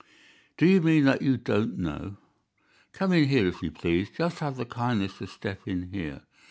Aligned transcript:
"Do 0.57 0.65
you 0.65 0.81
mean 0.81 1.05
that 1.05 1.21
you 1.21 1.37
don't 1.37 1.77
know?" 1.77 2.17
"Come 2.91 3.13
in 3.13 3.25
here, 3.29 3.45
if 3.45 3.61
you 3.61 3.69
please. 3.69 4.09
Just 4.09 4.39
have 4.39 4.55
the 4.55 4.65
kindness 4.65 5.19
to 5.19 5.27
step 5.27 5.61
in 5.67 5.91
here." 5.93 6.23